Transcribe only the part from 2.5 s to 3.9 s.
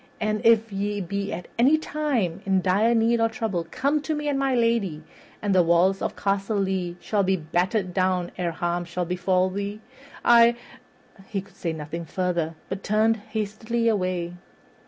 dire need or trouble,